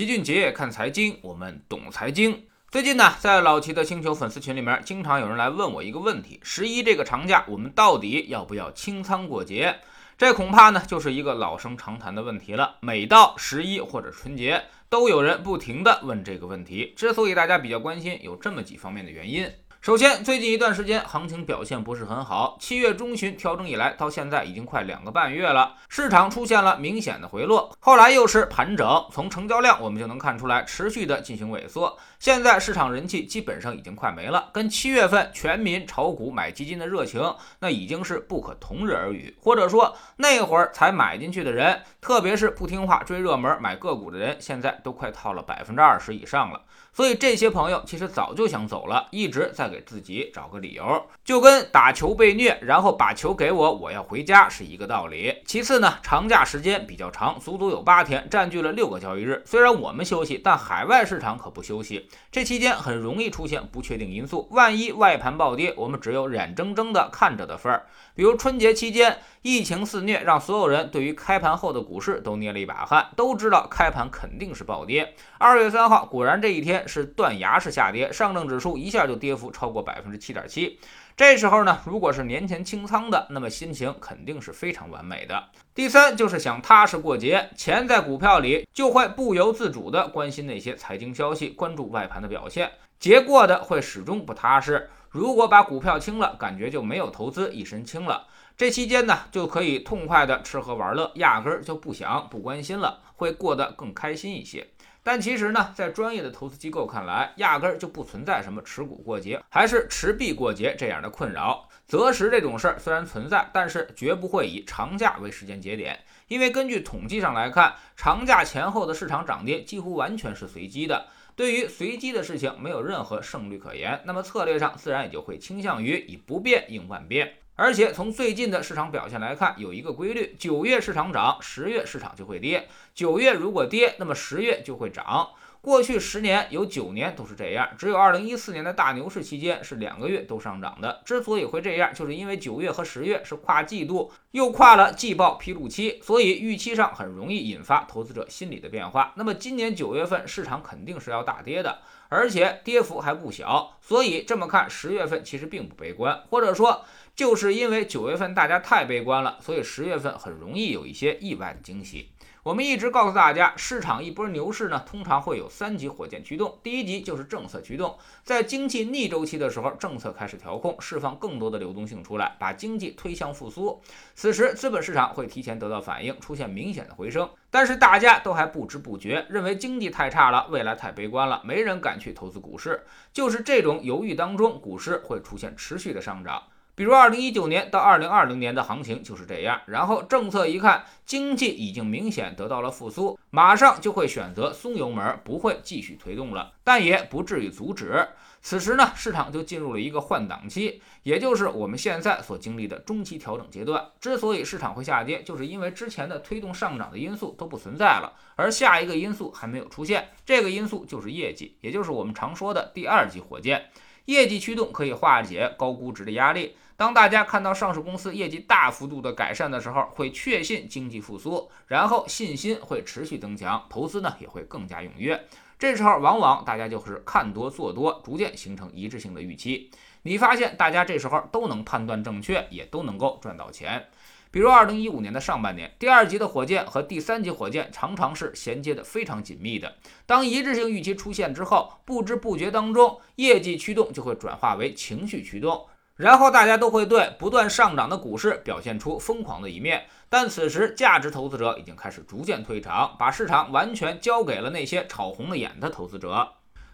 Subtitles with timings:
[0.00, 2.46] 齐俊杰看财经，我们懂财经。
[2.70, 9.80] 最近呢，在老齐的星球粉丝群里面，经常有人来问我一个问题：十一这个长假，我们到底要不要清仓过节？
[10.16, 12.76] 这恐怕呢，就是一个老生常谈的问题了。
[12.80, 16.94] 每到十一或者春节，都有人不停的问这个问题。
[16.96, 19.52] 之所以大家比较关心，有这么几方面的原因。
[19.82, 22.58] 首先，最近一段时间行情表现不是很好。
[22.60, 28.86] 七月中旬调整以来，到现在已经快两个半月了，市场出现了明显的回落，后来又是盘整。
[29.10, 31.96] 从成交量我们就能看出来，持续的进行萎缩。
[32.20, 39.34] 现在市场人气基本上已经快没了，跟七月份全民炒股买基金的热情，那已经是不可同日而语。
[39.40, 46.60] 或者说，那会儿才买进去的人，特别是不听话追热门买个股的人，现在都快套了百分之二十以上了。
[46.92, 55.36] 所以这些朋友其实早就想走了，一直在给自己找个理由，就跟打球被虐，然后把球给我，我要回家是一个道理。
[55.46, 59.42] 其次呢，长假时间比较长，足足有八天，占据了六个交易日。
[59.46, 64.48] 虽然我们休息，但海外市场可不休息，这期间很容易出现不确定因素。
[64.50, 67.86] 万一外盘暴跌，我们只有眼睁睁的看着的份儿。
[68.14, 75.14] 比如春节期间疫情肆虐，让所有人对于开盘后的股市都捏了一把汗，都知道开盘肯定是暴跌。
[75.38, 76.80] 二月三号，果然这一天。
[76.86, 80.78] 是断崖式下跌，上证指数一下就跌幅超过百分之七点七。
[81.20, 85.50] 这时候呢，如果是年前清仓的，那么心情肯定是非常完美的。
[85.74, 92.72] 第三就是想踏实过节，钱在股票里就会不由自主的关心那些财经消息，关注外盘的表现。
[92.98, 94.88] 节过的会始终不踏实。
[95.10, 98.26] 如果把股票清了，感觉就没有投资，一身轻了。
[98.56, 104.66] 这期间呢，就可以痛快的吃喝玩乐，压根儿就不想不关心了，会过得更开心一些。
[105.02, 111.68] 但其实呢，在专业的投资机构看来，压根儿就不存在什么持股过节还是持币过节这样的困扰。
[111.86, 121.06] 择时这种事儿虽然存在，但是绝不会以长假为时间节点，因为根据统计上来看，长假前后的市场涨跌几乎完全是随机的。
[121.34, 127.32] 对于随机的事情，没有任何胜率可言，那么策略上自然也就会倾向于以不变应万变。
[127.62, 132.62] 而且从最近的市场表现来看，有一个规律：九月市场涨，十月市场就会跌；
[132.94, 135.28] 九月如果跌，那么十月就会涨。
[135.62, 141.02] 过去十年有九年都是这样，只有二零一四年的大牛市期间是两个月都上涨的。
[141.04, 149.12] 之所以会这样，就是因为九月和十月是跨季度，又跨了季报披露期，所以预期上很容易引发投资者心理的变化。
[149.16, 162.12] 那么今年九月份市场肯定是要大跌的，而且跌幅还不小，所以这么看，十月份其实并不悲观，或者说就是因为九月份大家太悲观了，所以十月份很容易有一些意外的惊喜。
[162.42, 166.58] 我们一直告诉大家，市场一波牛市呢，通常会有三级火箭驱动。
[166.62, 173.78] 第一级就是政策驱动，在经济逆周期的时候，政策开始调控，释放更多的流动性出来，把经济推向复苏。
[174.14, 177.28] 此时，资本市场会提前得到反应，出现明显的回升。
[177.50, 182.86] 但是大家都还不知不觉，认为经济太差了，未来太悲观了，没人敢去投资股市。
[183.12, 186.44] 就是这种犹豫当中，股市会出现持续的上涨。
[186.80, 198.08] 比如二零一九年到二零二零年的行情就是这样，然后政策一看经济已经明显得到了复苏，马上就会选择松油门，不会继续推动了，但也不至于阻止。
[198.40, 203.86] 此时呢，市场就进入了一个换挡期，也就是我们现在所经历的中期调整阶段。
[204.00, 213.66] 之所以市场会下跌，就是因为之前的推动上涨的因素都不存在了，而下一个因素还没有出现，这个因素就是业绩，也就是我们常说的第二级火箭。
[214.06, 216.56] 业绩驱动可以化解高估值的压力。
[216.80, 225.26] 当大家看到上市公司业绩大幅度的改善的时候，会确信经济复苏，然后信心会持续增强，投资呢也会更加踊跃。
[225.58, 229.70] 这时候往往大家就是看多做多，逐渐形成一致性的预期。
[230.04, 233.88] 你发现大家这时候都能判断正确，也都能够赚到钱。
[234.30, 239.74] 比如二零一五年的上半年，第二级的火箭和第三级火箭常常是衔接的非常紧密的。
[240.06, 245.66] 当一致性预期出现之后，不知不觉当中，业绩驱动就会转化为情绪驱动。
[246.00, 256.26] 然后大家都会对不断上涨的股市表现出疯狂的一面，但此时价值投资者已经开始逐渐退场，把市场完全交给了那些炒红了眼的投资者。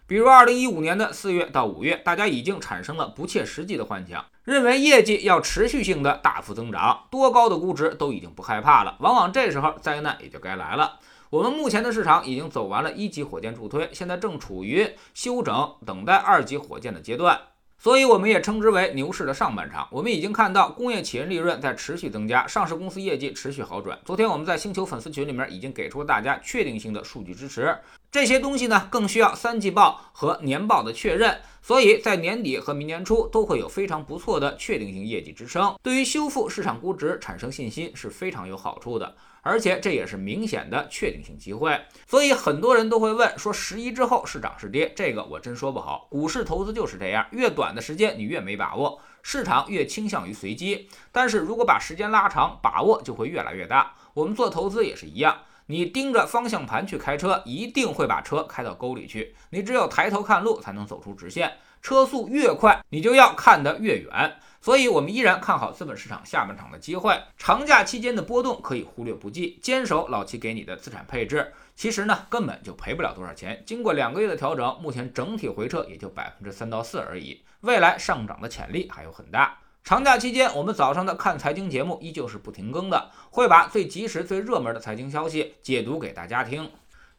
[0.07, 8.97] 比如二零一五年的四月到五月，大家已经产生了不切实际的幻想，认为业绩要持续性的大幅增长，多高的估值都已经不害怕了。
[9.01, 11.01] 往往这时候灾难也就该来了。
[11.31, 17.41] 我们目前的市场已经走完了一级火箭助推，现在正处于休整，等待二级火箭的阶段。
[17.79, 19.87] 所以我们也称之为牛市的上半场。
[19.91, 23.99] 我们已经看到工业企业利润在持续增加，上市公司业绩持续好转。
[24.05, 27.77] 昨天我们在星球粉丝群里面已经给出了大家确定性的数据支持。
[28.11, 31.39] 这些东西呢，更需要三季报和年报的确认。
[31.61, 39.17] 所以在年底和明年初都会有非常不错的确定性业绩支撑，对于修复市场估值产生信心是非常有好处的。
[39.47, 41.81] 而且这也是明显的确定性机会。
[42.09, 44.93] 所以很多人都会问说，十一之后是涨是跌？
[44.97, 46.09] 这个我真说不好。
[46.11, 50.89] 股市投资就是这样，越短的时间你越没把握，市场越倾向于随机。
[51.13, 53.95] 但是如果把时间拉长，把握就会越来越大。
[54.15, 55.43] 我们做投资也是一样。
[55.67, 59.35] 你盯着方向盘去开车，一定会把车开到沟里去。
[59.51, 61.55] 你只有抬头看路，才能走出直线。
[61.83, 64.37] 车速越快，你就要看得越远。
[64.61, 67.21] 所以，我们依然看好资本市场下半场的机会。
[67.37, 73.63] 长假期间的波动可以忽略不计，坚守老七给你的资产配置，其实呢根本就赔不了多少钱。
[73.65, 79.59] 经过两个月的调整，目前整体回撤也就百分之三到四而已，未来上涨的潜力还有很大。
[79.87, 86.69] 长假期间，我们早上的看财经节目依旧是不停更的，会把最及时、最热门的财经消息解读给大家听。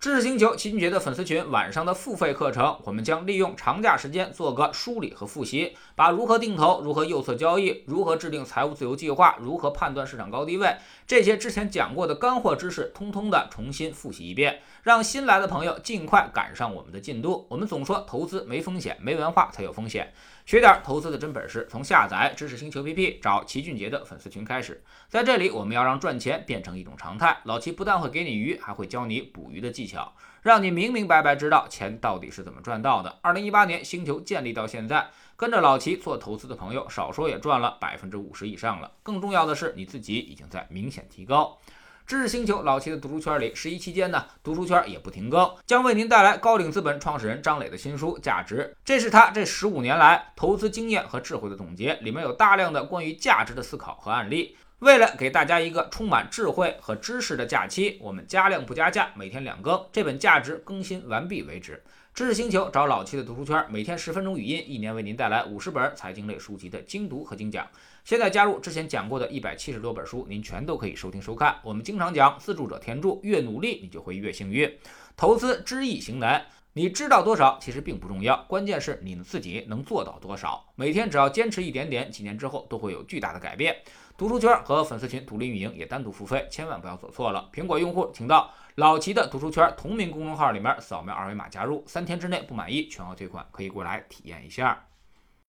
[0.02, 10.75] 知识星球齐俊杰的粉丝群晚上的付费课程，我们将利用长假时间做个梳理和复习，把如何定投、如何右侧交易、如何制定财务自由计划、如何判断市场高低位
[11.08, 17.48] 这些之前讲过的干货知识，通通的重新复习一遍，让新来的朋友尽快赶上我们的进度。
[17.50, 20.14] 我们总说投资没风险，没文化才有风险。
[20.47, 24.81] 学点投资的真本事，从下载知识星球 APP 找齐俊杰的粉丝群开始。
[25.09, 27.38] 在这里，我们要让赚钱变成一种常态。
[27.44, 30.13] 老齐不但会给你鱼，还会教你捕鱼的技巧，
[30.44, 33.19] 让你明明白白知道钱到底是怎么赚到的。
[33.21, 38.89] 二零一八年星球建立到现在，跟着老齐做投资的朋友，少说也赚了百分之五十以上了。
[39.03, 41.59] 更重要的是，你自己已经在明显提高。
[42.07, 54.56] 知识星球老齐的读书圈里，十一期间呢，读书圈也不停更，将为您带来高瓴资本创始人张磊的新书《价值》，这是他这十五年来投资经验和智慧的总结，里面有大量的关于价值的思考和案例。
[54.80, 61.83] 为了给大家一个充满智慧和知识的假期，我们加量不加价，每天两更，这本《价值》更新完毕为止。
[62.13, 67.68] 知识星球找老七的读书圈，每天十分钟语音，一年为您带来五十本财经类书籍的精读和精讲。
[68.07, 71.59] 现在加入之前讲过的一百七十多本书，您全都可以收听收看。
[71.62, 74.74] 我们经常讲自助者天助，越努力你就会越幸运。
[75.18, 80.65] 投资知易行难，你知道多少其实并不重要，关键是你自己能做到多少。
[80.75, 83.75] 每天只要坚持一点点，几年之后都会有巨大的改变。
[84.18, 87.50] 读书圈和粉丝群独立运营也单独付费，千万不要走错了。
[87.54, 94.81] 苹果用户请到老齐的读书圈同名公众号里面扫描二维码加入，三天之内不满意全额退款，可以过来体验一下。